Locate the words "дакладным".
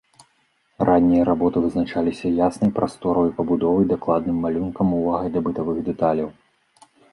3.93-4.41